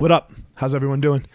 What 0.00 0.10
up? 0.10 0.32
How's 0.54 0.74
everyone 0.74 1.02
doing? 1.02 1.26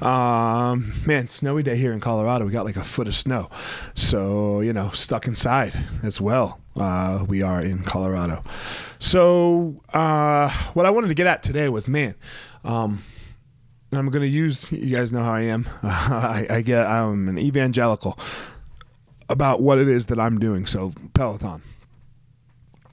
Um, 0.00 0.92
man, 1.04 1.26
snowy 1.26 1.64
day 1.64 1.74
here 1.74 1.92
in 1.92 1.98
Colorado. 1.98 2.46
We 2.46 2.52
got 2.52 2.64
like 2.64 2.76
a 2.76 2.84
foot 2.84 3.08
of 3.08 3.16
snow. 3.16 3.50
So, 3.96 4.60
you 4.60 4.72
know, 4.72 4.90
stuck 4.90 5.26
inside 5.26 5.76
as 6.04 6.20
well. 6.20 6.60
Uh, 6.78 7.24
we 7.26 7.42
are 7.42 7.60
in 7.60 7.82
Colorado. 7.82 8.44
So, 9.00 9.82
uh, 9.92 10.48
what 10.74 10.86
I 10.86 10.90
wanted 10.90 11.08
to 11.08 11.14
get 11.14 11.26
at 11.26 11.42
today 11.42 11.68
was, 11.68 11.88
man, 11.88 12.14
um, 12.62 13.02
I'm 13.90 14.08
going 14.10 14.22
to 14.22 14.28
use, 14.28 14.70
you 14.70 14.94
guys 14.94 15.12
know 15.12 15.24
how 15.24 15.34
I 15.34 15.40
am. 15.40 15.68
I, 15.82 16.46
I 16.48 16.62
get, 16.62 16.86
I'm 16.86 17.28
an 17.28 17.36
evangelical 17.36 18.16
about 19.28 19.60
what 19.60 19.78
it 19.78 19.88
is 19.88 20.06
that 20.06 20.20
I'm 20.20 20.38
doing. 20.38 20.66
So, 20.66 20.92
Peloton 21.14 21.62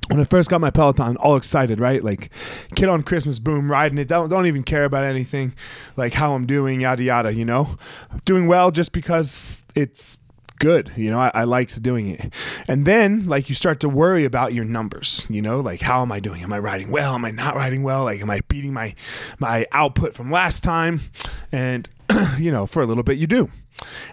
when 0.10 0.20
I 0.20 0.24
first 0.26 0.50
got 0.50 0.60
my 0.60 0.72
Peloton, 0.72 1.16
all 1.18 1.36
excited, 1.36 1.80
right? 1.80 2.04
Like, 2.04 2.32
kid 2.76 2.90
on 2.90 3.04
Christmas, 3.04 3.40
boom, 3.40 3.72
riding 3.72 3.98
it. 3.98 4.08
Don't 4.08 4.30
don't 4.30 4.46
even 4.46 4.64
care 4.64 4.86
about 4.86 5.04
anything, 5.04 5.54
like 5.96 6.14
how 6.14 6.34
I'm 6.34 6.46
doing, 6.46 6.82
yada 6.82 7.04
yada. 7.04 7.34
You 7.34 7.46
know, 7.46 7.78
doing 8.26 8.48
well 8.48 8.72
just 8.72 8.92
because 8.92 9.64
it's 9.76 10.18
good. 10.62 10.92
You 10.96 11.10
know, 11.10 11.20
I, 11.20 11.32
I 11.34 11.44
liked 11.44 11.82
doing 11.82 12.08
it. 12.08 12.34
And 12.68 12.86
then, 12.86 13.26
like, 13.26 13.50
you 13.50 13.56
start 13.56 13.80
to 13.82 13.90
worry 13.90 14.26
about 14.26 14.54
your 14.54 14.64
numbers. 14.64 15.26
You 15.30 15.42
know, 15.42 15.60
like 15.60 15.82
how 15.82 16.02
am 16.02 16.12
I 16.12 16.20
doing? 16.20 16.44
Am 16.44 16.54
I 16.54 16.60
riding 16.60 16.92
well? 16.92 17.16
Am 17.16 17.26
I 17.26 17.32
not 17.32 17.56
riding 17.56 17.84
well? 17.84 18.04
Like, 18.04 18.22
am 18.22 18.30
I 18.30 18.42
beating 18.48 18.74
my 18.74 18.96
my 19.40 19.66
output 19.72 20.14
from 20.14 20.32
last 20.32 20.64
time? 20.64 21.02
And 21.52 21.90
you 22.38 22.52
know, 22.52 22.66
for 22.66 22.82
a 22.82 22.86
little 22.86 23.04
bit, 23.04 23.18
you 23.18 23.28
do. 23.28 23.50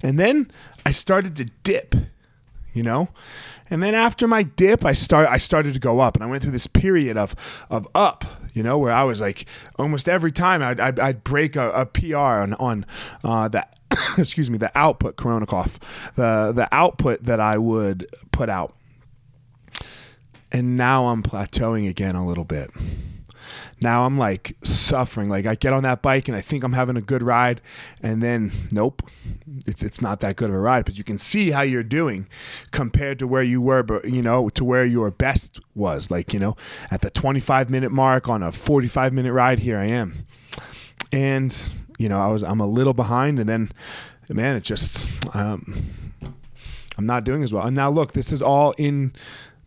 And 0.03 0.19
then 0.19 0.51
I 0.85 0.93
started 0.93 1.37
to 1.37 1.45
dip. 1.63 1.95
You 2.79 2.85
know, 2.85 3.09
and 3.71 3.83
then 3.83 3.97
after 3.97 4.29
my 4.29 4.45
dip, 4.45 4.85
I 4.85 4.93
start 4.93 5.27
I 5.29 5.39
started 5.39 5.75
to 5.75 5.81
go 5.81 5.99
up, 5.99 6.15
and 6.15 6.23
I 6.23 6.29
went 6.29 6.43
through 6.43 6.53
this 6.53 6.69
period 6.69 7.17
of 7.17 7.35
of 7.71 7.89
up, 7.93 8.25
you 8.55 8.63
know, 8.63 8.79
where 8.79 8.93
I 8.93 9.03
was 9.03 9.21
like 9.21 9.47
almost 9.81 10.09
every 10.09 10.31
time 10.31 10.63
I'd, 10.63 10.79
I'd, 10.79 11.01
I'd 11.01 11.25
break 11.25 11.57
a, 11.57 11.73
a, 11.73 11.85
PR 11.85 12.17
on 12.17 12.55
on 12.55 12.87
uh, 13.25 13.49
the 13.49 13.67
excuse 14.17 14.49
me 14.49 14.59
the 14.59 14.71
output 14.79 15.17
Corona 15.17 15.45
cough 15.45 15.81
the 16.15 16.53
the 16.55 16.69
output 16.71 17.25
that 17.25 17.41
I 17.41 17.59
would 17.59 18.07
put 18.31 18.49
out, 18.49 18.77
and 20.53 20.77
now 20.77 21.09
I'm 21.09 21.25
plateauing 21.25 21.89
again 21.89 22.15
a 22.15 22.25
little 22.25 22.45
bit 22.45 22.71
now 23.81 24.05
I'm 24.05 24.19
like 24.19 24.57
suffering. 24.63 25.29
Like 25.29 25.47
I 25.47 25.55
get 25.55 25.73
on 25.73 25.83
that 25.83 26.03
bike 26.03 26.29
and 26.29 26.37
I 26.37 26.41
think 26.41 26.65
I'm 26.65 26.73
having 26.73 26.97
a 26.97 27.01
good 27.01 27.23
ride, 27.23 27.61
and 28.03 28.23
then 28.23 28.53
nope, 28.71 29.03
it's 29.67 29.83
it's 29.83 30.01
not 30.01 30.21
that 30.21 30.37
good 30.37 30.51
of 30.51 30.57
a 30.57 30.59
ride. 30.59 30.85
But 30.85 30.99
you 30.99 31.05
can 31.05 31.19
see 31.19 31.51
how 31.51 31.63
you're 31.63 31.83
doing 31.83 32.29
compared 32.71 33.19
to 33.21 33.27
where 33.27 33.43
you 33.43 33.61
were, 33.61 33.83
but 33.83 34.05
you 34.05 34.23
know 34.23 34.49
to 34.51 34.65
where 34.65 34.85
your 34.85 35.11
best 35.11 35.61
was. 35.75 36.11
Like 36.11 36.33
you 36.33 36.41
know 36.41 36.57
at 36.91 37.03
the 37.03 37.11
25 37.11 37.71
minute 37.71 37.93
mark 37.93 38.29
on 38.29 38.43
a 38.43 38.53
45 38.53 39.13
minute 39.13 39.33
ride, 39.33 39.61
here 39.61 39.79
I 39.79 39.87
am, 39.87 40.27
and 41.13 41.73
you 41.99 42.09
know 42.09 42.21
I 42.21 42.29
was 42.29 42.43
I'm 42.43 42.61
a 42.61 42.67
little 42.67 42.95
behind, 42.95 43.39
and 43.39 43.49
then 43.49 43.73
man, 44.29 44.57
it 44.57 44.63
just 44.63 45.11
um, 45.35 46.13
I'm 46.97 47.07
not 47.07 47.25
doing 47.25 47.43
as 47.43 47.53
well. 47.53 47.67
And 47.67 47.77
now 47.77 47.91
look, 47.91 48.13
this 48.13 48.33
is 48.33 48.43
all 48.43 48.73
in 48.73 49.13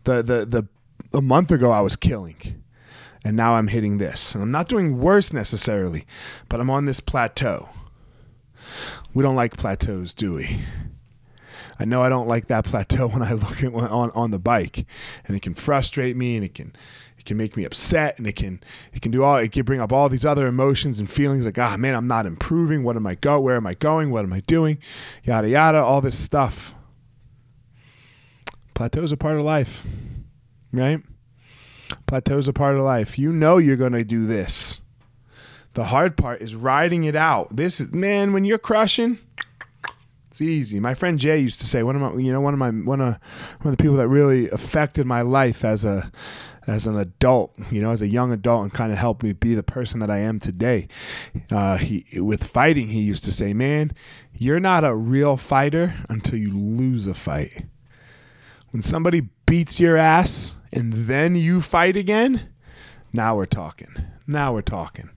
the 0.04 0.22
the 0.22 0.44
the 0.44 0.68
a 1.12 1.22
month 1.22 1.50
ago 1.50 1.70
I 1.70 1.80
was 1.80 1.96
killing 1.96 2.62
and 3.24 3.36
now 3.36 3.54
I'm 3.54 3.68
hitting 3.68 3.98
this. 3.98 4.34
And 4.34 4.42
I'm 4.42 4.50
not 4.50 4.68
doing 4.68 4.98
worse 4.98 5.32
necessarily, 5.32 6.06
but 6.48 6.60
I'm 6.60 6.70
on 6.70 6.86
this 6.86 7.00
plateau. 7.00 7.68
We 9.14 9.22
don't 9.22 9.36
like 9.36 9.56
plateaus, 9.56 10.14
do 10.14 10.34
we? 10.34 10.60
I 11.78 11.84
know 11.84 12.02
I 12.02 12.08
don't 12.08 12.28
like 12.28 12.46
that 12.46 12.64
plateau 12.64 13.08
when 13.08 13.22
I 13.22 13.32
look 13.32 13.62
at 13.62 13.74
on 13.74 14.10
on 14.10 14.30
the 14.30 14.38
bike, 14.38 14.86
and 15.26 15.36
it 15.36 15.42
can 15.42 15.54
frustrate 15.54 16.16
me, 16.16 16.36
and 16.36 16.44
it 16.44 16.54
can 16.54 16.72
it 17.18 17.24
can 17.24 17.36
make 17.36 17.56
me 17.56 17.64
upset, 17.64 18.18
and 18.18 18.26
it 18.26 18.36
can 18.36 18.62
it 18.92 19.02
can 19.02 19.10
do 19.10 19.22
all 19.22 19.36
it 19.36 19.52
can 19.52 19.64
bring 19.64 19.80
up 19.80 19.92
all 19.92 20.08
these 20.08 20.24
other 20.24 20.46
emotions 20.46 20.98
and 20.98 21.10
feelings 21.10 21.44
like 21.44 21.58
ah 21.58 21.76
man 21.76 21.94
I'm 21.94 22.06
not 22.06 22.26
improving. 22.26 22.84
What 22.84 22.96
am 22.96 23.06
I 23.06 23.14
go? 23.16 23.40
Where 23.40 23.56
am 23.56 23.66
I 23.66 23.74
going? 23.74 24.10
What 24.10 24.24
am 24.24 24.32
I 24.32 24.40
doing? 24.40 24.78
Yada 25.24 25.48
yada. 25.48 25.78
All 25.78 26.00
this 26.00 26.18
stuff. 26.18 26.74
Plateaus 28.74 29.12
are 29.12 29.16
part 29.16 29.36
of 29.36 29.44
life, 29.44 29.84
right? 30.72 31.02
Plateau's 32.06 32.48
a 32.48 32.52
part 32.52 32.76
of 32.76 32.82
life. 32.82 33.18
You 33.18 33.32
know 33.32 33.58
you're 33.58 33.76
going 33.76 33.92
to 33.92 34.04
do 34.04 34.26
this. 34.26 34.80
The 35.74 35.84
hard 35.84 36.16
part 36.16 36.42
is 36.42 36.54
riding 36.54 37.04
it 37.04 37.16
out. 37.16 37.56
This 37.56 37.80
man, 37.92 38.32
when 38.32 38.44
you're 38.44 38.58
crushing, 38.58 39.18
it's 40.30 40.40
easy. 40.40 40.80
My 40.80 40.94
friend 40.94 41.18
Jay 41.18 41.38
used 41.38 41.60
to 41.60 41.66
say 41.66 41.82
one 41.82 41.96
of 41.96 42.02
my, 42.02 42.20
you 42.20 42.32
know, 42.32 42.40
one 42.40 42.54
of 42.54 42.58
my 42.58 42.70
one 42.70 43.00
of 43.00 43.18
one 43.60 43.72
of 43.72 43.76
the 43.76 43.82
people 43.82 43.96
that 43.96 44.08
really 44.08 44.48
affected 44.50 45.06
my 45.06 45.22
life 45.22 45.64
as 45.64 45.84
a 45.84 46.10
as 46.66 46.86
an 46.86 46.96
adult, 46.96 47.52
you 47.70 47.80
know, 47.80 47.90
as 47.90 48.02
a 48.02 48.06
young 48.06 48.32
adult, 48.32 48.62
and 48.62 48.72
kind 48.72 48.92
of 48.92 48.98
helped 48.98 49.22
me 49.22 49.32
be 49.32 49.54
the 49.54 49.62
person 49.62 50.00
that 50.00 50.10
I 50.10 50.18
am 50.18 50.38
today. 50.38 50.88
Uh, 51.50 51.76
he 51.76 52.06
with 52.20 52.44
fighting, 52.44 52.88
he 52.88 53.00
used 53.00 53.24
to 53.24 53.32
say, 53.32 53.52
"Man, 53.52 53.92
you're 54.32 54.60
not 54.60 54.84
a 54.84 54.94
real 54.94 55.36
fighter 55.36 55.94
until 56.08 56.38
you 56.38 56.50
lose 56.50 57.06
a 57.06 57.14
fight." 57.14 57.64
When 58.70 58.80
somebody 58.80 59.28
beats 59.44 59.78
your 59.78 59.98
ass 59.98 60.54
and 60.72 60.92
then 60.92 61.36
you 61.36 61.60
fight 61.60 61.96
again, 61.96 62.48
now 63.12 63.36
we're 63.36 63.46
talking. 63.46 63.94
Now 64.26 64.54
we're 64.54 64.62
talking. 64.62 65.10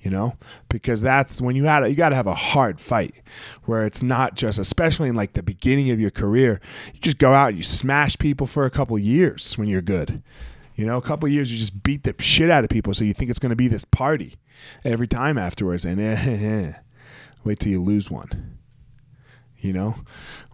You 0.00 0.12
know, 0.12 0.36
because 0.68 1.00
that's 1.00 1.40
when 1.40 1.56
you 1.56 1.64
had 1.64 1.84
you 1.88 1.96
got 1.96 2.10
to 2.10 2.14
have 2.14 2.28
a 2.28 2.34
hard 2.34 2.80
fight 2.80 3.16
where 3.64 3.84
it's 3.84 4.00
not 4.00 4.36
just, 4.36 4.58
especially 4.58 5.08
in 5.08 5.16
like 5.16 5.32
the 5.32 5.42
beginning 5.42 5.90
of 5.90 5.98
your 5.98 6.12
career, 6.12 6.60
you 6.94 7.00
just 7.00 7.18
go 7.18 7.34
out 7.34 7.48
and 7.48 7.58
you 7.58 7.64
smash 7.64 8.16
people 8.16 8.46
for 8.46 8.64
a 8.64 8.70
couple 8.70 8.96
years 8.96 9.58
when 9.58 9.68
you're 9.68 9.82
good. 9.82 10.22
You 10.76 10.86
know, 10.86 10.96
a 10.96 11.02
couple 11.02 11.28
years 11.28 11.50
you 11.50 11.58
just 11.58 11.82
beat 11.82 12.04
the 12.04 12.14
shit 12.20 12.48
out 12.48 12.62
of 12.62 12.70
people, 12.70 12.94
so 12.94 13.02
you 13.02 13.12
think 13.12 13.28
it's 13.28 13.40
going 13.40 13.50
to 13.50 13.56
be 13.56 13.66
this 13.66 13.84
party 13.84 14.36
every 14.84 15.08
time 15.08 15.36
afterwards, 15.36 15.84
and 15.84 16.00
eh, 16.00 16.74
wait 17.44 17.58
till 17.58 17.72
you 17.72 17.82
lose 17.82 18.08
one. 18.08 18.58
You 19.58 19.72
know, 19.72 19.96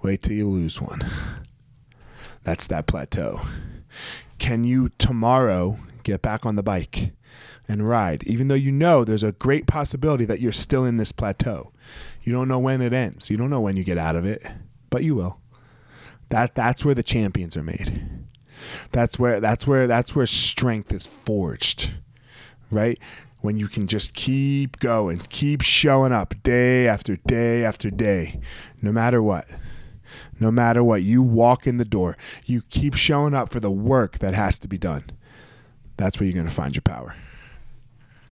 wait 0.02 0.22
till 0.22 0.32
you 0.32 0.48
lose 0.48 0.80
one. 0.80 1.04
That's 2.44 2.66
that 2.68 2.86
plateau. 2.86 3.40
Can 4.38 4.64
you 4.64 4.90
tomorrow 4.98 5.78
get 6.02 6.22
back 6.22 6.44
on 6.44 6.56
the 6.56 6.62
bike 6.62 7.12
and 7.66 7.88
ride, 7.88 8.22
even 8.24 8.48
though 8.48 8.54
you 8.54 8.70
know 8.70 9.02
there's 9.04 9.22
a 9.22 9.32
great 9.32 9.66
possibility 9.66 10.26
that 10.26 10.40
you're 10.40 10.52
still 10.52 10.84
in 10.84 10.98
this 10.98 11.12
plateau? 11.12 11.72
You 12.22 12.32
don't 12.32 12.48
know 12.48 12.58
when 12.58 12.82
it 12.82 12.92
ends. 12.92 13.30
You 13.30 13.38
don't 13.38 13.50
know 13.50 13.60
when 13.60 13.76
you 13.76 13.84
get 13.84 13.98
out 13.98 14.16
of 14.16 14.26
it, 14.26 14.46
but 14.90 15.02
you 15.02 15.14
will. 15.14 15.40
That 16.28 16.54
that's 16.54 16.84
where 16.84 16.94
the 16.94 17.02
champions 17.02 17.56
are 17.56 17.62
made. 17.62 18.02
That's 18.92 19.18
where 19.18 19.40
that's 19.40 19.66
where 19.66 19.86
that's 19.86 20.14
where 20.14 20.26
strength 20.26 20.92
is 20.92 21.06
forged. 21.06 21.94
Right? 22.70 22.98
When 23.40 23.58
you 23.58 23.68
can 23.68 23.86
just 23.86 24.14
keep 24.14 24.78
going, 24.80 25.18
keep 25.28 25.60
showing 25.62 26.12
up 26.12 26.34
day 26.42 26.88
after 26.88 27.16
day 27.16 27.64
after 27.64 27.90
day, 27.90 28.40
no 28.82 28.90
matter 28.90 29.22
what 29.22 29.46
no 30.40 30.50
matter 30.50 30.82
what. 30.82 31.02
You 31.02 31.22
walk 31.22 31.66
in 31.66 31.78
the 31.78 31.84
door, 31.84 32.16
you 32.44 32.62
keep 32.70 32.94
showing 32.94 33.34
up 33.34 33.50
for 33.50 33.60
the 33.60 33.70
work 33.70 34.18
that 34.18 34.34
has 34.34 34.58
to 34.60 34.68
be 34.68 34.78
done. 34.78 35.04
That's 35.96 36.18
where 36.18 36.26
you're 36.26 36.34
going 36.34 36.48
to 36.48 36.52
find 36.52 36.74
your 36.74 36.82
power. 36.82 37.14